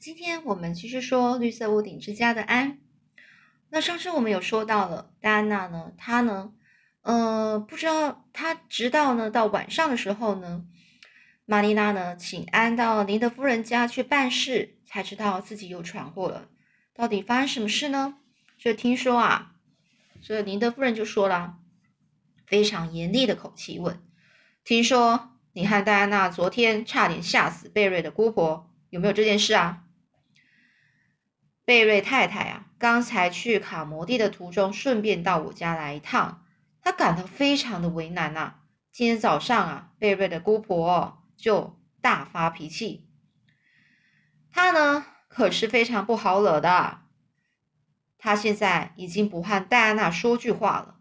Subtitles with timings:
[0.00, 2.78] 今天我们继续说绿色屋顶之家的安。
[3.68, 6.54] 那上次我们有说到了戴安娜呢，她呢，
[7.02, 10.64] 呃，不知道她直到呢到晚上的时候呢，
[11.44, 16.48] 玛丽娜呢请安到林德夫人家去办事，才知道自己又闯祸了。
[16.94, 18.16] 到底发生什么事呢？
[18.56, 19.52] 就听说啊，
[20.22, 21.58] 这林德夫人就说了，
[22.46, 24.02] 非常严厉的口气问
[24.64, 29.84] ：“听说你和戴安娜昨天差点吓死贝瑞的姑婆，有没有这件事啊？”
[31.70, 36.44] 贝瑞太太啊，刚才去卡摩蒂的途中，顺便到我家来一趟，
[36.82, 38.56] 她感到非常的为难呐。
[38.90, 43.06] 今天早上啊，贝瑞的姑婆就大发脾气，
[44.50, 47.02] 她呢可是非常不好惹的。
[48.18, 50.96] 他现在已经不和戴安娜说句话了。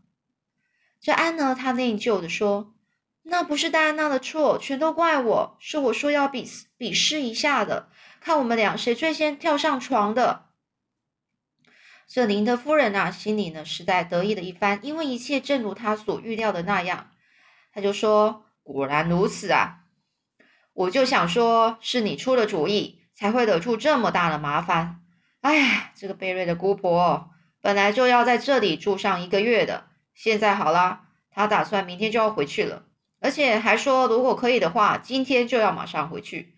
[1.01, 2.75] 这安呢，他内疚的说
[3.25, 7.89] ：“那不是戴安娜的错，全都怪我，是我说要比比试一下的，
[8.21, 10.45] 看我们俩谁最先跳上床的。”
[12.11, 17.11] 这林德夫人啊，心里呢实在得意的一番，因为一切正如他所预料的那样，
[17.71, 19.81] 他就说：“果然如此啊！
[20.73, 25.01] 我就想说，是你出了主意，才会惹出这么大的麻烦。”
[25.41, 27.29] 哎呀，这个贝瑞的姑婆
[27.61, 29.85] 本来就要在这里住上一个月的，
[30.15, 32.85] 现在好了，她打算明天就要回去了，
[33.19, 36.55] 而且还说如果可以的话，今天就要马上回去。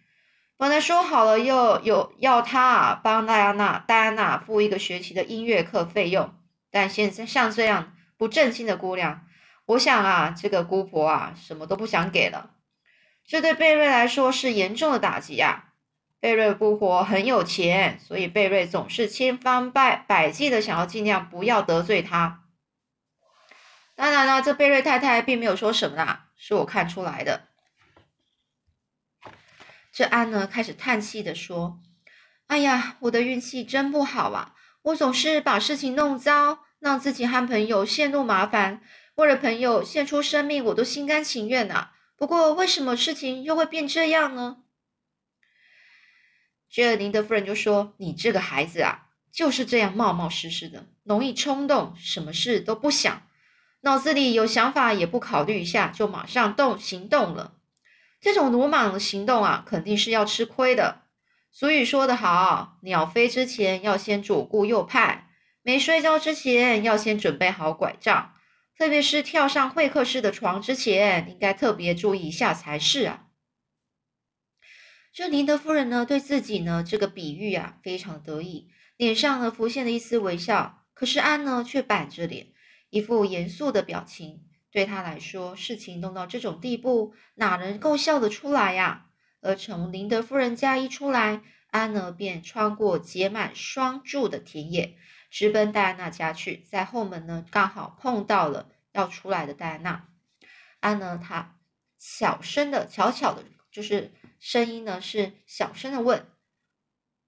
[0.61, 6.35] 本来说好了又有要他帮戴安娜戴安娜付一个学期的音乐课费用，
[6.69, 9.25] 但现在像这样不正经的姑娘，
[9.65, 12.51] 我想啊，这个姑婆啊什么都不想给了，
[13.25, 15.69] 这对贝瑞来说是严重的打击呀。
[16.19, 22.43] 贝瑞姑婆很有钱，所以贝瑞总是千方百百计的想要尽量不要得罪她。
[23.95, 27.47] 当然了，这贝瑞太太并没有说什么啦，是我看出来的。
[29.91, 31.81] 这安呢开始叹气的说
[32.47, 34.55] ：“哎呀，我的运气真不好啊！
[34.83, 38.81] 我总是把事情弄糟，让自己和朋友陷入麻烦。
[39.15, 41.91] 为了朋友献出生命，我都心甘情愿呐。
[42.15, 44.63] 不过，为什么事情又会变这样呢？”
[46.71, 53.23] 这林德夫人就说：“你这个孩子啊，就是这样冒冒失失的，容易冲动，什么事都不想，
[53.81, 57.57] 脑子里有想法也不考虑一下，就马上动行动了。
[58.21, 61.01] 这种鲁莽的行动啊，肯定是要吃亏的。
[61.51, 65.27] 俗语说得好，鸟飞之前要先左顾右盼，
[65.63, 68.35] 没睡觉之前要先准备好拐杖，
[68.77, 73.25] 特别是跳上会客室的床之前，应该特别注意一下才是啊。”
[75.11, 80.85] 这林德夫人呢，对自己呢这个比喻啊非常得意，脸上呢浮现了一丝微笑。
[80.93, 82.49] 可是安呢却板着脸，
[82.91, 84.43] 一副严肃的表情。
[84.71, 89.07] 对他来说，事情弄到这种地步，哪能够笑得出来呀？
[89.41, 94.95] 而从林德夫人家一出来，安呢便穿过结满霜柱的田野，
[95.29, 96.63] 直奔戴安娜家去。
[96.69, 100.07] 在后门呢，刚好碰到了要出来的戴安娜。
[100.79, 101.59] 安呢，她
[101.97, 104.11] 小声的、悄悄的，就是。
[104.43, 106.25] 声音呢是小声的问：“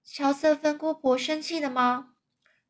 [0.04, 2.16] 乔瑟芬姑婆生气了吗？”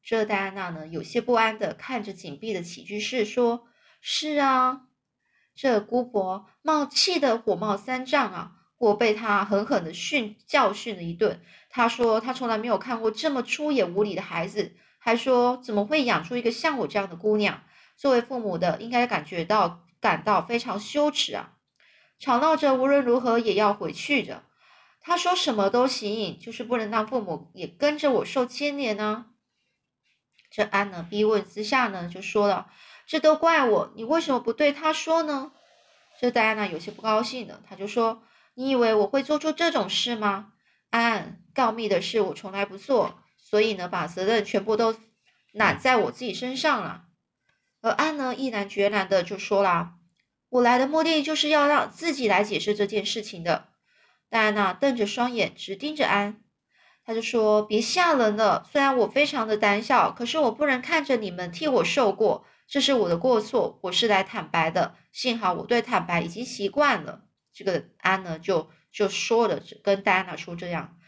[0.05, 3.67] 这戴安娜呢有些不安的看着紧闭的起居室，说
[4.07, 4.83] ：“是啊，
[5.55, 8.53] 这姑婆冒气的火冒三丈啊！
[8.77, 11.43] 我被她狠狠的训教训了一顿。
[11.71, 17.63] 她说她从来没有看过这么粗野无礼的孩子，还说怎么会养出一个像我这样的姑娘？
[17.97, 21.55] 作为父母的应该感觉到感到非常羞耻啊！”
[22.21, 24.45] 吵闹着，无论如何也要回去的。
[25.01, 29.31] 他说什么都行，就是不能让父母也跟着我受牵连呢。
[30.51, 32.71] 这安呢逼问之下呢，就说了
[33.07, 35.53] ：“这都怪我，你为什么不对他说呢？”
[36.21, 38.23] 这戴安娜有些不高兴的，他就说
[38.55, 40.53] ：“你以为我会做出这种事吗？
[40.91, 44.95] 安，告密的事我从来不做，所以呢，把责任全部都
[45.53, 47.05] 揽在我自己身上了。”
[47.83, 49.95] 而安呢，毅然决然的就说了。
[50.49, 53.69] 我来的目的就是要让自己来解释这件事情的。
[54.31, 56.41] 戴安娜瞪着双眼，直盯着安，
[57.05, 58.65] 他就说：“别吓人了。
[58.73, 63.79] 虽然我非常的胆小，可是我不能看着你们替我受过，这是我的过错。
[63.83, 64.97] 我是来坦白的。
[65.13, 70.99] 幸好我对坦白已经习惯了。”这个安呢，就就说了，跟戴安娜说这样。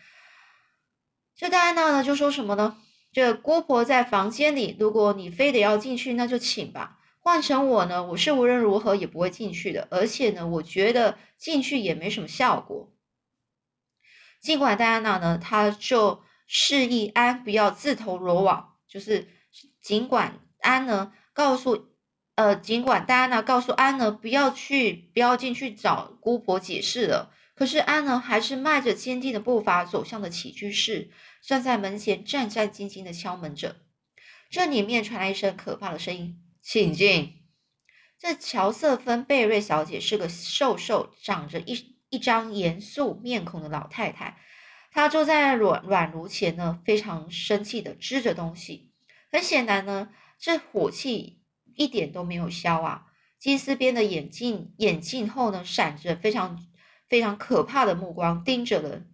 [1.34, 2.78] 这戴安娜呢，就说什么呢？
[3.12, 6.98] 这姑婆在房间里，如果你非得要进去，那就请吧。
[7.18, 12.92] 换成我呢，我是无论如何也不会进去的，而且呢，我觉得进去也没什么效果。
[14.40, 19.28] 尽管戴安娜呢，她就示意安不要自投罗网，就是
[19.80, 21.90] 尽管安呢告诉
[22.34, 31.10] 呃，尽管戴安娜告诉安呢不要去，不要进去找姑婆解释了，可是安呢，还是迈着坚定的步伐走向了起居室，
[31.42, 33.76] 站在门前战战兢兢的敲门着。
[34.48, 37.34] 这里面传来一声可怕的声音：“请进。”
[38.18, 44.38] 这乔瑟芬贝瑞小姐是个瘦瘦、长着一一张严肃面孔的老太太。
[44.90, 48.90] 她坐在软软炉前呢，非常生气的支着东西。
[49.30, 51.42] 很显然呢，这火气
[51.74, 53.06] 一点都没有消啊。
[53.38, 56.66] 金丝边的眼镜眼镜后呢，闪着非常
[57.06, 59.12] 非常可怕的目光盯着人。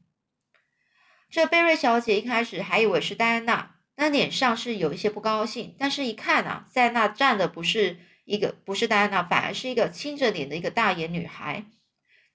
[1.29, 5.75] 这贝瑞小姐一开始还以为是戴安娜，那脸上是有一些不高兴。
[5.79, 11.67] 但是一看啊，在那站的不是一个，不是戴安娜，反而是一个青着脸的一个大眼女孩。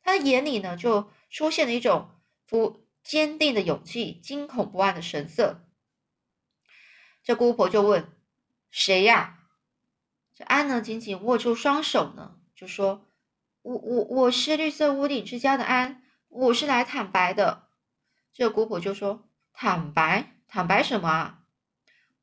[0.01, 2.10] 她的眼里呢，就出现了一种
[2.48, 5.68] 不坚定的勇气、惊恐不安的神色。
[7.24, 8.10] 这姑婆就问
[8.80, 9.40] ：“谁呀？”
[10.36, 13.08] 这安呢，紧紧握住双手呢，就说
[13.64, 17.70] ：“我我我是绿色屋顶之家的安，我是来坦白的。”
[18.32, 20.36] 这姑婆就说：“坦白？
[20.48, 21.40] 坦白什么啊？”“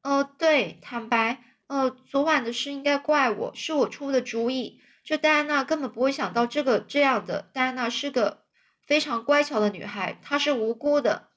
[0.02, 1.42] 呃，对，坦白。
[1.66, 4.80] 呃，昨晚的事应该怪我，是我出的主意。
[5.02, 7.50] 这戴安娜根本不会想到这个这样的。
[7.52, 8.44] 戴安娜是个
[8.80, 11.30] 非常乖巧的女孩，她是无辜的。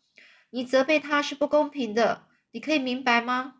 [0.52, 3.56] 你责备她是不公平的，你可以明白吗？”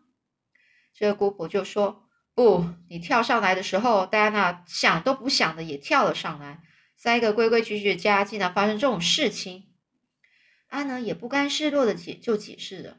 [0.98, 2.04] 这个姑婆就说。
[2.34, 6.60] 不，你跳上来的时候，戴安娜想都不想的也跳了上来。
[6.96, 9.64] 三个规规矩矩的家，竟然发生这种事情。
[10.68, 12.98] 安娜也不甘示弱的解就解释了：“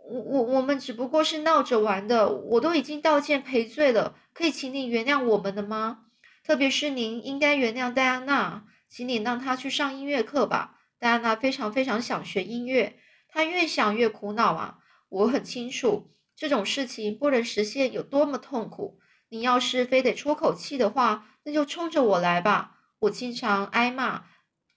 [0.00, 6.06] 我我我们只不过是闹着玩的，我都已经道歉赔罪了，可以请你原谅我们的吗？
[6.42, 10.78] 特别是您应该原谅戴安娜，请你让她去上音乐课吧。
[10.98, 12.98] 戴安娜非常非常想学音乐，
[13.28, 14.78] 她越想越苦恼啊。
[15.10, 16.06] 我很清楚。”
[16.40, 18.98] 这种事情不能实现有多么痛苦！
[19.28, 22.78] 你要是非得出口气的话，那就冲着我来吧。
[23.00, 24.24] 我经常挨骂，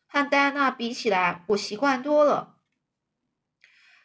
[0.05, 2.57] 和戴安娜比起来，我习惯多了。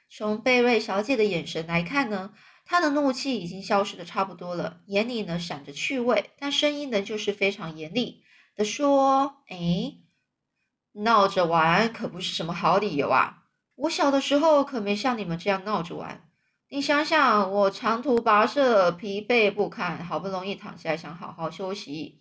[0.09, 2.33] 从贝瑞小姐的眼神来看呢，
[2.65, 8.23] 她的怒气已经消失的差不多了，眼里呢闪着趣味，但声音呢就是非常严厉
[8.55, 9.95] 的说：“哎，
[10.93, 13.47] 闹着玩可不是什么好理由啊！
[13.75, 16.25] 我小的时候可没像你们这样闹着玩。”
[16.71, 22.21] 你想想，我长途跋涉，疲惫不堪，好不容易躺下来想好好休息，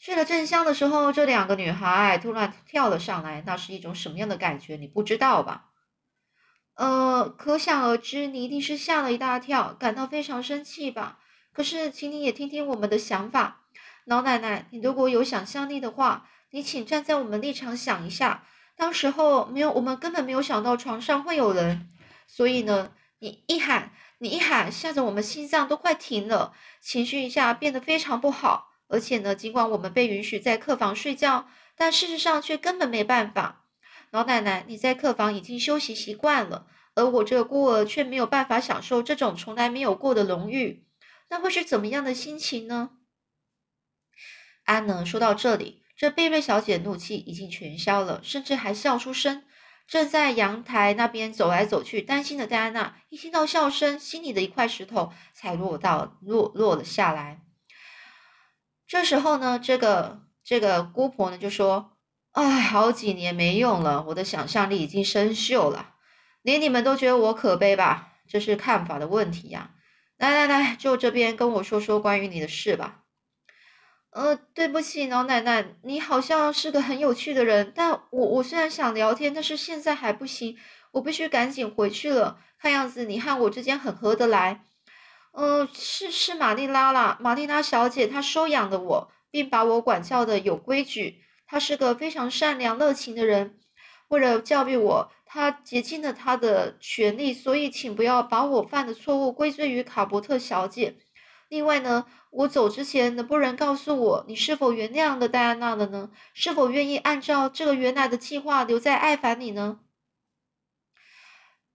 [0.00, 4.74] 睡得正香的时候，这两个女孩突然跳了上来，那是一种什么样的感觉？
[4.74, 5.66] 你不知道吧？
[6.74, 11.20] 呃，可想而知，你一定是吓了一大跳，感到非常生气吧？
[11.52, 13.60] 可是，请你也听听我们的想法，
[14.04, 18.42] 老奶奶，你如果有想象力的话，你请站在我们立场想一下，
[18.76, 21.88] 当时候没有，我们根本没有想到床上会有人，
[22.26, 22.90] 所以呢？
[23.20, 28.68] 你一喊，你一喊，吓得我们心脏都快停了，情绪一下变得非常不好。
[28.86, 33.66] 而且呢，尽管我们被允许在客房睡觉，但事实上却根本没办法。
[34.10, 40.86] 老奶奶，你在客房已经休息习惯了，而我这个孤儿却没有办法享受这种从来没有过的荣誉，
[41.28, 42.90] 那会是怎么样的心情呢？
[44.64, 45.04] 安呢？
[45.04, 49.44] 说到这里，这贝瑞小姐怒气已经全消了，甚至还笑出声。
[49.88, 57.40] 正在阳台那边走来走去，担心的戴安娜一听到笑声，心里的一块石头才落到落落了下来。
[58.86, 61.96] 这时候呢，这个这个姑婆呢就说
[62.32, 65.94] ：“哎，好几年没用了，我的想象力已经生锈了，
[66.42, 68.12] 连你们都觉得我可悲吧？
[68.28, 69.70] 这是看法的问题呀。
[70.18, 73.04] 来来来，就这边跟我说说关于你的事吧。”
[74.18, 80.58] 呃，对不起，老奶奶，你好像是个很有趣的人，但我我虽然想聊天，但是现在还不行，
[80.90, 82.40] 我必须赶紧回去了。
[82.58, 84.64] 看样子你和我之间很合得来。
[85.30, 91.22] 呃，是是玛丽拉啦，玛丽拉小姐，她收养了我，并把我管教的有规矩。
[91.46, 93.60] 她是个非常善良热情的人，
[94.08, 100.96] 为了教育我，她竭尽了她的全力，所以请不要把我犯的错误归罪于卡伯特小姐。
[101.48, 106.10] 另外呢，我走之前能不能告诉我，你是否原谅了戴安娜了呢？
[106.34, 109.80] 是否愿意按照这个原来的计划留在艾凡里呢？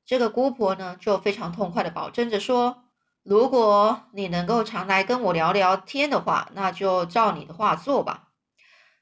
[0.05, 2.83] 这个姑婆呢，就非常痛快的保证着说
[3.24, 8.29] ：“如果你能够常来跟我聊聊天的话，那就照你的话做吧。”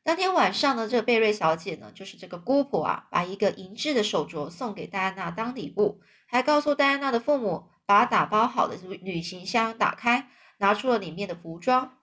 [0.04, 10.30] 当天晚上呢，这个贝瑞小姐呢，就是这个姑婆啊，把一个银质的手镯送给戴安娜当礼物，还告诉戴安娜的父母，把打包好的旅行箱打开。
[10.62, 11.98] 拿出了里面的服装，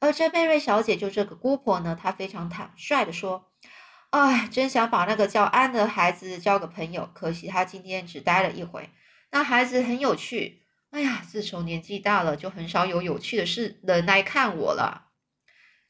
[0.00, 3.52] 而这贝瑞小姐就这个姑婆呢，她非常坦率的说
[4.10, 8.90] ：“哎，真想把那个叫安的孩子交个朋友，可惜他今天只待了一回。
[9.30, 15.06] 那孩子很有趣，哎呀，自从年纪大了，就很少有有趣的事人来看我了。”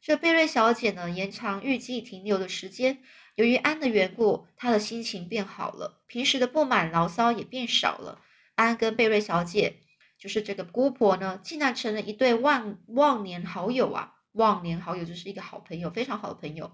[0.03, 3.03] 这贝瑞小姐呢，延长预计停留的时间，
[3.37, 8.21] 由于安的缘故，她的心情变好了，平时的不满牢骚也变少了。
[8.57, 9.81] 安跟贝瑞小姐，
[10.21, 14.17] 就是这个姑婆呢，竟然成了一对忘忘年好友啊！
[14.33, 16.71] 忘年好友就是一个好朋友，非常好的朋友。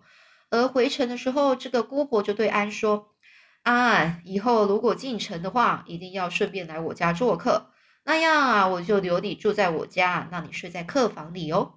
[0.51, 3.15] 而回城的时候，这个姑婆就对安说
[3.63, 7.71] ：“安，以后如果进城的话，一定要顺便来我家做客，
[8.05, 11.75] 那样啊，我就留你住在我家，让你睡在客房里哦。”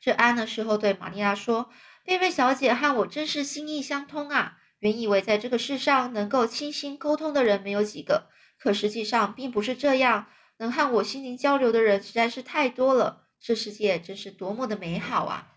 [0.00, 1.68] 这安的时候对玛利亚说
[2.02, 4.56] ：“贝贝小姐和我真是心意相通啊！
[4.78, 10.28] 原以为在这个世上能够倾心沟通的人没有几个，可实际上并不是这样。
[10.58, 13.28] 能和我心灵交流的人实在是太多了。
[13.40, 15.52] 这世界真是多么的美好啊！”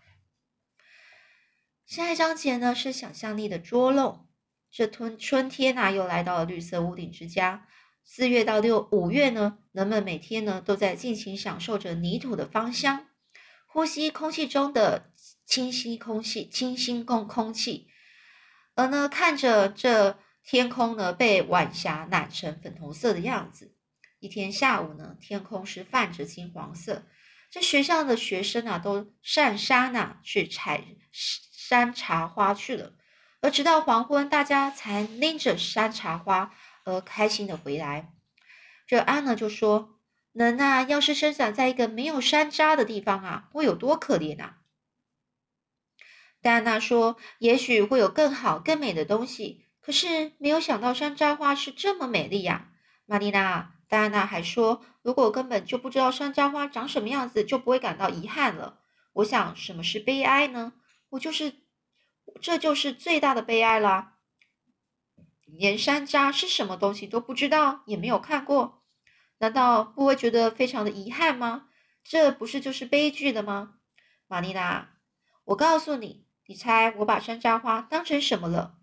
[1.86, 4.28] 下一章节呢是想象力的捉弄。
[4.70, 7.66] 这春春天呐，又来到了绿色屋顶之家。
[8.04, 13.06] 四月到六五月呢，人们每天呢都在尽情享受着泥土的芳香，
[13.66, 15.12] 呼吸空气中的
[15.46, 17.88] 清新空气、清新空空气。
[18.74, 20.18] 而呢，看着这
[20.50, 23.74] 天空呢被晚霞染成粉红色的样子。
[24.18, 27.04] 一天下午呢，天空是泛着金黄色。
[27.50, 30.82] 这学校的学生啊，都上山呐去采。
[31.12, 32.94] 山茶花去了，
[33.42, 38.14] 而直到黄昏，大家才拎着山茶花而开心的回来。
[38.86, 40.00] 这安呢就说
[40.32, 44.60] ：“人啊，要是生长在一个没有山楂的地方啊，会有多可怜啊！”
[46.40, 52.72] 戴安娜说：“也许会有更好、更美的东西，可是没有想到山楂花是这么美丽呀。”
[53.08, 58.80] 玛丽娜，戴安娜还说：“如果根本就不知道山楂花长什么样子，就不会感到遗憾了。”
[59.14, 60.74] 我想，什么是悲哀呢？
[61.08, 61.54] 我就是，
[62.42, 64.18] 这就是最大的悲哀啦！
[65.46, 68.84] 连山楂是什么东西都不知道，也没有看过，
[69.38, 71.68] 难道不会觉得非常的遗憾吗？
[72.04, 73.76] 这不是就是悲剧的吗？
[74.26, 74.90] 玛丽娜，
[75.44, 78.74] 我告诉你，你猜我把山楂花当成什么了？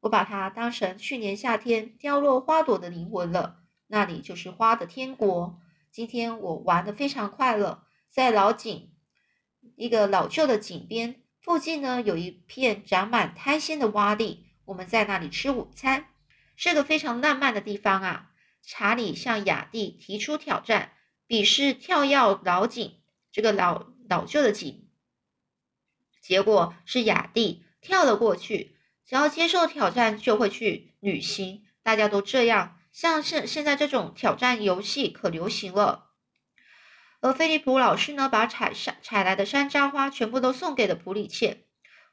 [0.00, 5.60] 我把它当成去年夏天凋落花朵的灵魂了，那里就是花的天国。
[5.90, 8.92] 今天我玩的非常快乐，在老井，
[9.76, 11.22] 一个老旧的井边。
[11.40, 16.06] 附近呢有一片长满苔藓的洼地，我们在那里吃午餐，
[16.56, 18.30] 是个非常浪漫的地方啊。
[18.62, 20.92] 查理向雅蒂提出挑战，
[21.26, 23.00] 比试跳跃老井，
[23.32, 24.88] 这个老老旧的井。
[26.20, 28.76] 结果是雅蒂跳了过去，
[29.08, 31.64] 只要接受挑战就会去旅行。
[31.82, 36.10] 大家都这样，像是现在这种挑战游戏可流行了。
[37.22, 41.64] 而菲利普老师呢，把采山采来的山楂花全部都送给了普里切。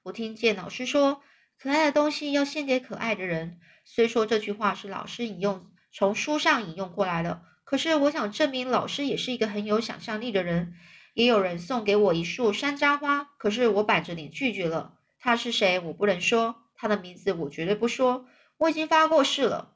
[0.03, 1.21] 我听见老师说
[1.59, 10.73] ：“可爱的东西要献给可爱的人。”虽说这句话是老师引用从书上引用过来的，可是我想证明老师也是一个很有想象力的人。
[11.13, 14.93] 也有人送给我一束山楂花，可是我板着脸拒绝了。
[15.19, 15.77] 他是谁？
[15.79, 18.27] 我不能说他的名字，我绝对不说。
[18.57, 19.75] 我已经发过誓了。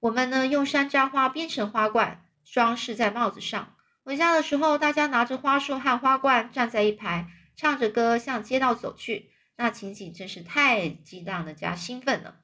[0.00, 3.76] 我们呢，用山楂花编成花冠，装饰在帽子上。
[4.02, 9.30] 回家的时候，大家拿着花束和花冠站在一排，唱着歌向街道走去。
[9.56, 12.40] 那情景真是太激荡的加兴奋了，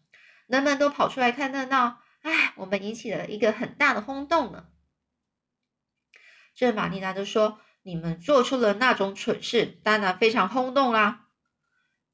[0.46, 2.02] 人们都跑出来看热闹。
[2.20, 4.66] 哎，我们引起了一个很大的轰动呢。
[6.54, 11.25] 这玛丽娜就说：“你们做出了那种蠢事，当然非常轰动啦。”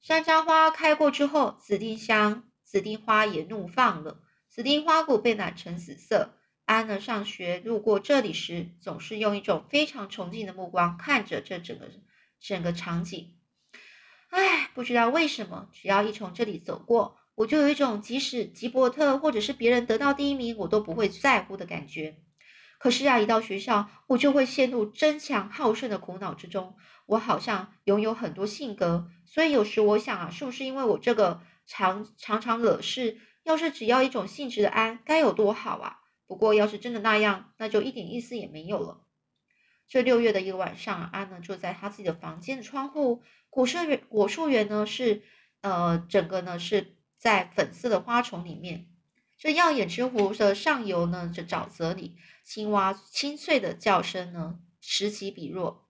[0.03, 6.35] 山楂花开过之后，紫丁香、紫丁花也怒放了，紫丁花骨被染成紫色。
[6.65, 11.89] 安呢，上学路过这里时，总是用一种非常崇敬的目光看着这整个
[12.41, 13.37] 整个场景。
[14.31, 22.17] 唉，不知道为什么，只要一从这里走过，我就有一种即使吉伯特或者是别人得到第一名，我都不会在乎的感觉。
[22.81, 26.75] 可是啊，一到学校，我就会陷入争强好胜的苦恼之中。
[27.07, 33.19] 我好像拥有很多性格，所以有时我想啊，是不是因为我这个常常常惹事？
[33.45, 35.99] 要是只要一种性质的安，该有多好啊！
[36.27, 39.05] 不过，要是真的那样，那就一点意思也没有了。
[39.89, 45.23] 这六月的一个晚上，安呢坐在他自己的房间的窗户，果树园果树园呢是
[45.61, 48.89] 呃整个呢是在粉色的花丛里面。
[49.37, 55.89] 这耀眼之湖的上游呢，这沼泽里，青蛙清脆的叫声呢此起彼落，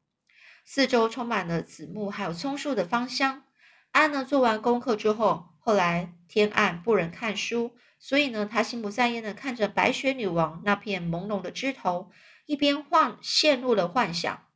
[0.64, 3.44] 四周充满了紫木还有松树的芳香。
[3.90, 7.76] 安呢做完功课之后，后来天暗不忍看书。
[7.98, 12.10] 所以呢，他心不在焉的看着白雪女王那片朦胧的枝头，
[12.46, 14.46] 一边幻陷入了幻想，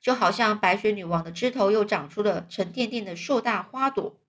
[0.00, 4.20] 就好像白雪女王的枝头又长出了沉甸甸的硕大花朵。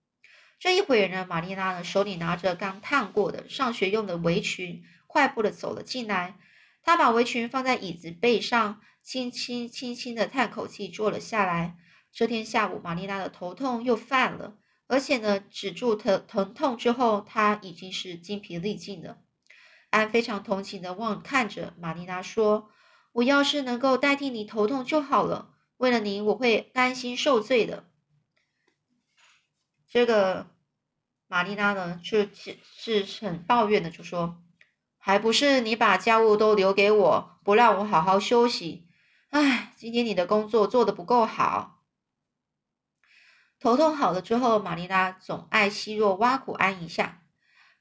[0.59, 6.37] 这一会儿呢，玛丽娜呢手里拿着刚烫过的上学用的围裙，快步的走了进来。
[6.83, 11.77] 她把围裙放在椅子背上，轻轻轻轻的叹口气，坐了下来。
[12.11, 14.57] 这天下午，玛丽娜的头痛又犯了。
[14.87, 19.19] 而且呢，止住疼疼痛之后，她已经是精疲力尽了。
[19.91, 22.71] 安非常同情的望看着玛丽娜说
[23.13, 25.53] ：“我要是能够代替你头痛就好了。
[25.77, 27.87] 为了你，我会甘心受罪的。”
[29.87, 30.47] 这个
[31.27, 32.57] 玛丽娜呢，就是
[33.03, 34.41] 是很抱怨的，就说
[34.97, 38.84] ：“还不是你把家务都留给我，不让我好好休息。
[39.37, 41.81] 唉，今天你的工作做得不够好。”
[43.59, 47.21] 头痛好了之后，玛丽拉总爱奚落挖苦安一下。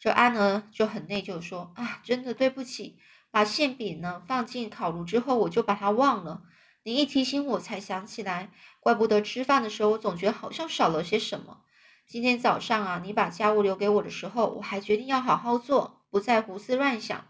[0.00, 2.99] 这安呢就很内疚，说：“啊，真的对不起，
[3.30, 6.42] 把馅饼呢放进烤炉之后，我就把它忘了。
[6.82, 11.61] 你一提醒我才想起来，怪不得吃饭的时候我总觉得好像少了些什么。
[12.08, 17.25] 今天早上啊，你把家务留给我的时候，我还决定要好好做，不再胡思乱想。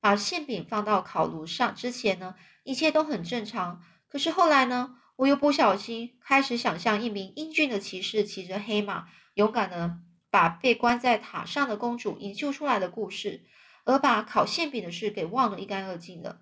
[0.00, 2.34] 把馅饼放到烤炉上之前呢，
[2.70, 3.82] 一切都很正常。
[4.08, 9.98] 可是后来呢？”我又不小心开始想象一名英俊的骑士骑着黑马，勇敢的
[10.30, 13.44] 把被关在塔上的公主营救出来的故事，
[13.84, 16.40] 而把烤馅饼的事给忘得一干二净了。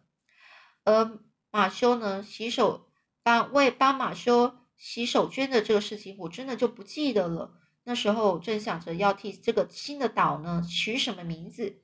[0.84, 1.18] 而
[1.50, 2.88] 马修呢，洗手
[3.24, 7.58] 帮为帮马修洗手绢的这个事情，我真的就不记得了。
[7.82, 11.82] 那时候正想着要替这个新的岛呢取什么名字，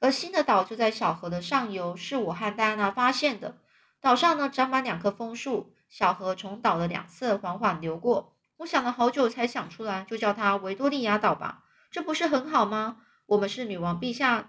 [0.00, 3.56] 而新的岛就在小河的上游，是我和戴安娜发现的。
[4.06, 5.74] 岛上呢长满两棵枫树。
[5.88, 11.64] 小河从岛的两侧缓缓流过，我想了好久才想出来，就叫它维多利亚岛吧。
[11.90, 12.98] 这不是很好吗？
[13.26, 14.48] 我们是女王陛下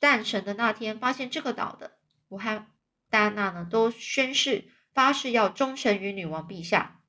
[0.00, 1.98] 诞辰的那天发现这个岛的。
[2.30, 2.66] 我和
[3.08, 7.00] 戴安娜呢都宣誓发誓要忠诚于女王陛下。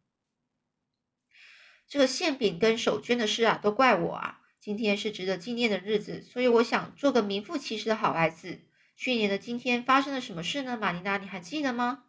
[1.87, 4.41] 这个馅饼跟手绢的事啊，都怪我啊！
[4.59, 8.59] 今天是值得纪念的日子，所以我想做个名副其实的好孩子。
[9.01, 10.77] 去年的今天发生了什么事呢？
[10.77, 12.03] 玛丽娜，你还记得吗？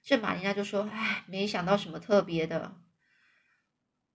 [0.00, 2.76] 这玛丽娜就说：“哎，没想到什么特别的。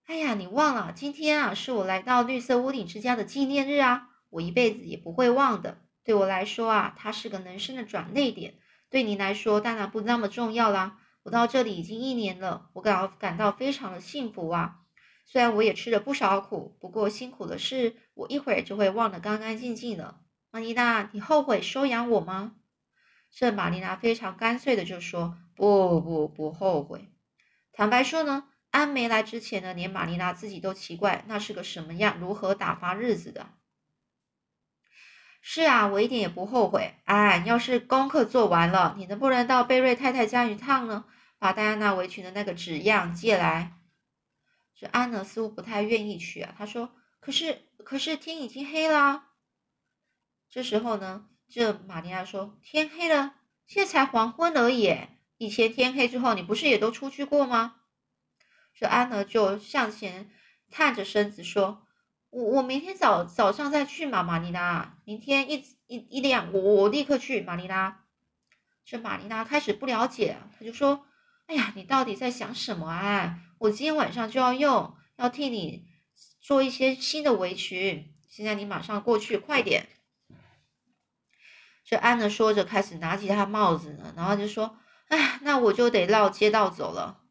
[0.06, 5.82] 哎呀，你忘了，今天啊是我来到绿色屋顶之家的纪念日啊，我一辈子也不会忘的。
[6.06, 8.54] 对我来说啊，它是个人生的转捩点。
[8.90, 11.02] 对你来说，当然不那么重要啦。
[11.24, 14.84] 我到这里已经一年了，我感感到非常的幸福啊。
[15.26, 20.22] 虽然我也吃了不少苦，不过辛苦的事，我一会儿就会忘得干干净净了。
[20.56, 22.56] 玛丽娜，你后悔收养我吗？”
[23.30, 27.12] 这玛丽娜非常干脆的就说：“不不不后悔。
[27.74, 33.50] 坦白说呢，安没来之前呢，连玛丽娜自己都奇怪那是个什么样、如何打发日子的。
[35.42, 36.94] 是啊，我一点也不后悔。
[37.04, 41.04] 哎，要是功课做完了，你能不能到贝瑞太太家一趟呢？
[41.38, 43.74] 把戴安娜围裙的那个纸样借来。”
[44.74, 49.26] 这安呢似乎不太愿意去啊，他说：“可是，可是天已经黑了。”
[50.56, 51.28] 这时候呢。
[51.50, 53.36] 这玛利亚说：“天黑了，
[53.68, 54.96] 现在才黄昏而已。
[55.38, 57.76] 以前天黑之后，你不是也都出去过吗？”
[58.74, 60.32] 这安呢就向前
[60.72, 61.86] 探着身子说
[62.32, 64.98] ：“我我明天早早上再去嘛，玛丽拉。
[65.04, 65.56] 明天一
[65.88, 68.06] 一一亮，我我立刻去，玛丽拉。”
[68.86, 71.06] 这玛丽拉开始不了解，他就说
[71.46, 73.40] ：“哎呀，你到底在想什么啊？
[73.60, 75.86] 我今天晚上就要用，要替你
[76.42, 78.16] 做一些新的围裙。
[78.30, 79.90] 现在你马上过去，快点。”
[81.86, 87.22] 这安呢说着，开始拿起他帽子呢，然后就说：“哎，那我就得绕街道走了。”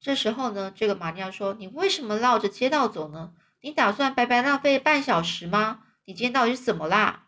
[0.00, 3.34] 这时候呢，这个玛利亚说：“你为什么绕着街道走呢？
[3.60, 5.82] 你打算白白浪费半小时吗？
[6.06, 7.26] 你今天到底是怎么啦？”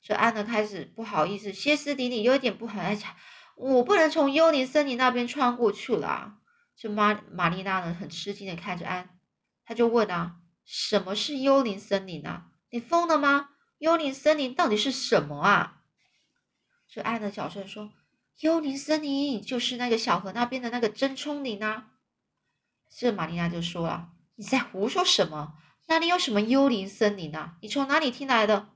[0.00, 3.04] 这安呢开始不好意思，歇斯底里，有一点不好意思，
[3.56, 6.36] 我不能从幽灵森林那边穿过去了。
[6.76, 9.18] 这玛玛丽娜呢很吃惊的看着安，
[9.64, 12.46] 他就问啊：“什么是幽灵森林啊？
[12.70, 13.48] 你疯了吗？”
[13.80, 15.80] 幽灵森林到底是什么啊？
[16.86, 17.90] 这安的小声说
[18.40, 21.86] ：“幽灵森林就是那个小河那边的那个真聪林啊。”
[22.94, 25.54] 这玛丽娜就说了：“你在胡说什么？
[25.88, 27.56] 那里有什么幽灵森林啊？
[27.62, 28.68] 你从哪里听来的？”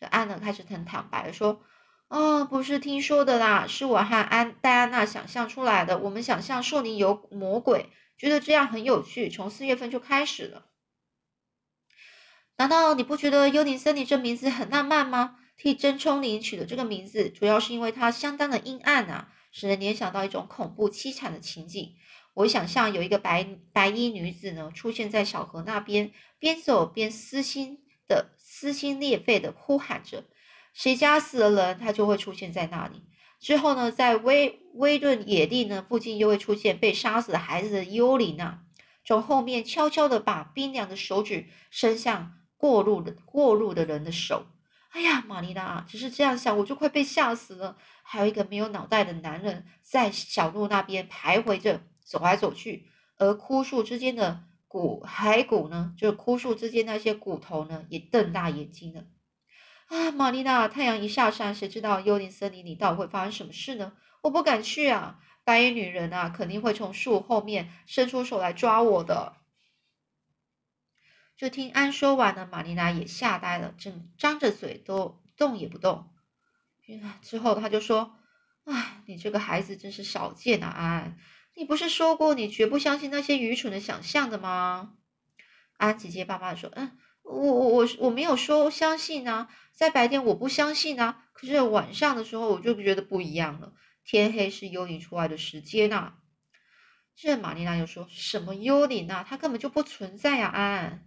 [0.00, 1.62] 这安呢开始很坦白的说
[2.08, 5.98] ：“哦，不是听说的啦，是我和安戴安娜想象出来的。
[5.98, 10.64] 我们想象树林有魔鬼，觉得这样很有趣，从四月份就开始了。”
[12.56, 15.38] 难道你不觉得“幽灵森林”这名字很浪漫吗？
[15.56, 21.94] 替真聪林取的这个名字，主要是因为它相当的阴暗啊，使人联想到一种恐怖凄惨的情景。
[22.34, 30.24] 我想象有一个白白衣女子呢，出现在小河那边，边走边撕心的撕心裂肺的呼喊着
[30.72, 33.02] ：“谁家死了人，她就会出现在那里。”
[33.40, 38.60] 之后呢，在威威顿野地呢附近，又会出现被杀死的孩子的幽灵啊，
[39.04, 42.32] 从后面悄悄的把冰凉的手指伸向。
[42.64, 44.46] 过路的过路的人的手，
[44.88, 47.76] 哎呀，玛丽娜，只是这样想，我就快被吓死了。
[48.02, 52.86] 还有一个没有脑袋的男人在小路那边徘徊着，走来走去，
[53.18, 59.04] 而而枯树之间的骨骸骨呢，就是枯树之间那些骨头呢，也瞪大眼睛了。
[59.88, 63.92] 啊，玛丽娜，太阳一下山，谁知道幽灵森林里到底会发生什么事呢？
[64.22, 65.18] 我不敢去啊！
[65.44, 69.34] 白衣女人啊，肯定会从树后面伸出手来抓我的。
[71.36, 76.12] 就听安说完呢，玛丽娜也吓呆了，正张着嘴都动也不动。
[77.22, 78.16] 之后他就说
[78.64, 81.18] ：“哎，你这个孩子真是少见啊，安！
[81.54, 84.94] 你不是说过你绝不相信那些愚蠢的想象的吗？”
[85.78, 93.72] 安结结巴巴的说：“嗯。”我我我我没有说相信啊，在白天我不相信啊，可是晚上的时候我就觉得不一样了。
[94.04, 96.16] 天黑是幽灵出来的时间呐。
[97.16, 99.24] 这玛丽娜又说什么幽灵啊？
[99.26, 100.48] 它根本就不存在呀！
[100.48, 101.06] 安，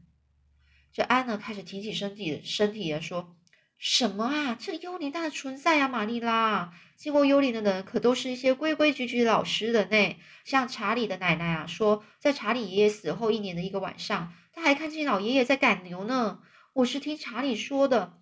[0.98, 3.36] 这安呢开始挺起身体，身体也说
[3.78, 4.58] 什么啊？
[4.60, 6.74] 这幽灵当然存在呀，玛丽拉。
[6.96, 10.16] 见过幽灵的人可都是一些规规矩矩、老实人呢。
[10.44, 14.34] 像查理的奶奶啊，说在查理爷爷死后一年的一个晚上。
[14.52, 16.40] 他还看见老爷爷在赶牛呢。
[16.74, 18.18] 我是听查理说的。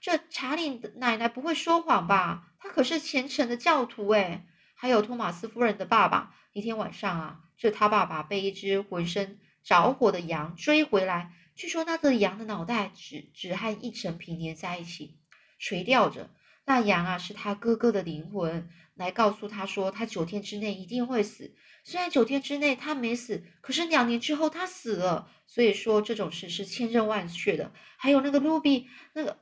[0.00, 2.52] 这查理奶奶不会说谎吧？
[2.60, 4.46] 他可是虔诚的教徒诶。
[4.76, 11.32] 还有托马斯夫人的爸爸，一天晚上啊，这他爸爸被一只浑身着火的羊追回来。
[11.60, 15.18] 据说那只羊的脑袋只只和一层皮连在一起，
[15.58, 16.30] 垂吊着。
[16.64, 21.54] 那羊啊，是他哥哥的灵魂，来告诉他说，他九天之内一定会死。
[21.84, 25.30] 虽然九天之内他没死，可是两年之后他死了。
[25.46, 27.74] 所以说这种事是千真万确的。
[27.98, 29.40] 还有那个卢比，那个，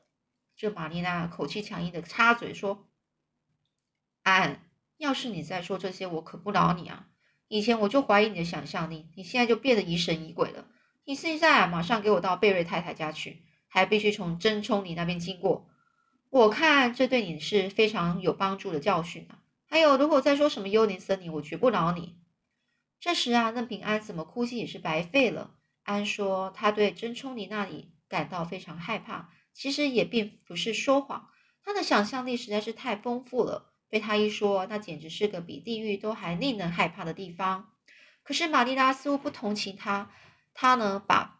[0.56, 2.88] 这玛丽娜口气强硬的插嘴说
[4.24, 7.06] ：“安，要是你再说这些，我可不饶你啊！
[7.46, 10.66] 以前我就怀疑你的想象力，你现在就变得疑神疑鬼了。
[11.08, 15.66] 你现在，马上给我到贝瑞太太家去，还必须从真冲你那边经过。
[16.28, 19.40] 我看这对你是非常有帮助的教训啊。
[19.70, 22.18] 还有，如果再说什么幽灵森林，我绝不饶你。”
[23.00, 25.54] 这时啊，任平安怎么哭泣也是白费了。
[25.82, 31.30] 安说他对真冲尼那里感到非常害怕，其实也并不是说谎，
[31.64, 33.72] 他的想象力实在是太丰富了。
[33.88, 37.70] 被他一说，那简直是个比地狱都还令人害怕的地方。
[38.22, 40.10] 可是玛丽拉似乎不同情他，
[40.60, 41.38] 他呢把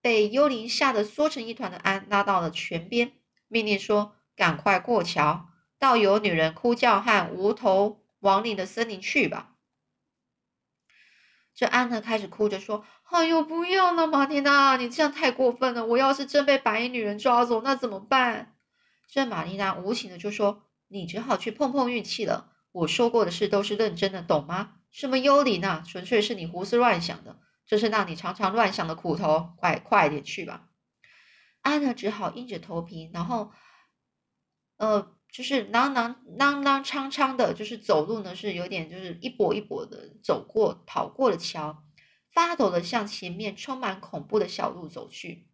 [0.00, 3.10] 被幽灵吓得缩成一团的安拉到了泉边，
[3.48, 5.48] 命令说：“赶快过桥，
[5.80, 9.56] 到有女人哭叫和无头亡灵的森林去吧。”
[11.56, 15.84] 这安呢开始哭着说：“哎呦，不要了，玛丽娜，你这样太过分了！
[15.84, 18.54] 我要是真被白衣女人抓走，那怎么办？”
[19.10, 22.52] 这玛丽娜无情的就说：“你只好去碰碰运气了。
[22.70, 24.74] 我说过的事都是认真的，懂吗？
[24.92, 29.54] 什么幽灵啊，纯粹是你胡思乱想的，这是让你常常乱想的苦头。
[29.56, 30.68] 快快点去吧。”
[31.62, 33.52] 安呢只好硬着头皮，然后，
[34.76, 35.14] 呃。
[35.34, 41.82] 就是啷啷啷啷昌昌的，就是走路呢，是有点就是一跛一跛的走过跑过了桥，
[42.32, 45.48] 发抖的向前面充满恐怖的小路走去。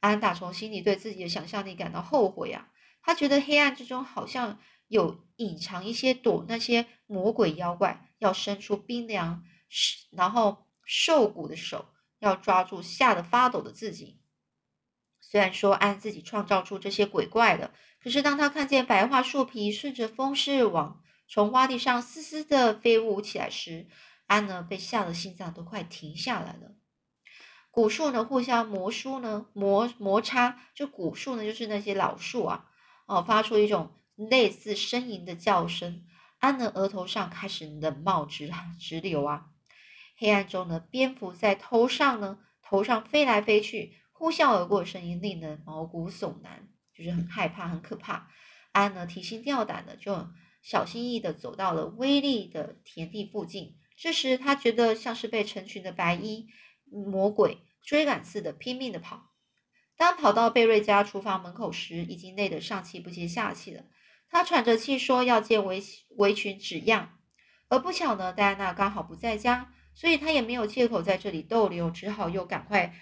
[0.00, 9.44] 安打从心里对自己的想象力感到后悔啊，他觉得黑暗之中好像有隐藏一些躲那些魔鬼妖怪，要伸出冰凉
[10.10, 11.86] 然后瘦骨的手，
[12.18, 14.18] 要抓住吓得发抖的自己。
[15.20, 17.70] 虽然说安自己创造出这些鬼怪的。
[18.02, 23.86] 可是，当他看见白桦树皮顺着风势往从洼地上嘶嘶的飞舞起来时，
[24.26, 26.72] 安呢被吓得心脏都快停下来了。
[27.70, 32.66] 古树呢互相磨梳呢磨摩擦，就古树呢就是那些老树啊，
[33.06, 36.04] 哦，发出一种类似呻吟的叫声。
[36.40, 38.50] 安的额头上开始冷冒直
[38.80, 39.49] 直流啊。
[40.20, 46.68] 黑暗中呢，蝙蝠在头上呢头上飞来飞去，呼啸而过的声音令人毛骨悚然。
[46.94, 48.28] 就是很害怕，很可怕。
[48.72, 50.28] 安呢提心吊胆的，就
[50.60, 53.78] 小心翼翼的走到了威力的田地附近。
[53.96, 56.48] 这时，他觉得像是被成群的白衣
[56.84, 59.30] 魔鬼追赶似的，拼命的跑。
[59.96, 63.84] 当跑到贝瑞家厨房门口时，已经累得上气不接下气了。
[64.28, 65.82] 他喘着气说要借围
[66.18, 67.18] 围裙纸样，
[67.68, 72.94] 而不巧呢，戴安娜刚好不在家，所以他也没有借口在这里逗留，只好又赶快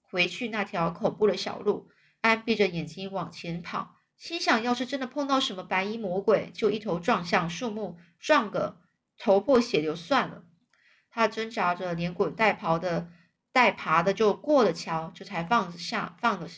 [0.00, 1.90] 回去那条恐怖的小路。
[2.20, 8.80] 安闭着眼睛往前跑，心想：要是真的碰到什么白衣魔鬼，就一头撞向树木，撞个
[9.18, 10.44] 头破血流算了。
[11.10, 13.10] 他挣扎着，连滚带跑的、
[13.50, 16.48] 带爬的就过了桥，这才放下、放了、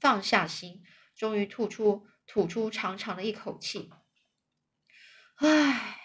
[0.00, 0.82] 放下心，
[1.14, 3.92] 终于吐出、吐出长长的一口气。
[5.36, 5.98] 唉，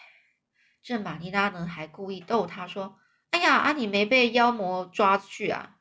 [0.84, 3.00] 这玛丽拉呢，还故意逗他说
[3.32, 5.78] ：“哎呀，啊，你没被妖魔抓去啊？”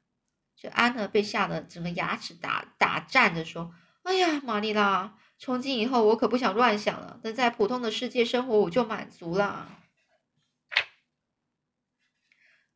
[0.57, 9.79] 这安呢被吓得整个牙齿打打颤着说：“哎呀，玛丽拉，从今以后我可不想乱想了，能在普通的世界生活我就满足了。”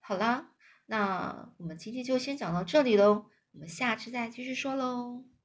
[0.01, 0.51] 好啦，
[0.87, 5.25] 那我们今天就先讲到这里喽，我们下次再继续说喽。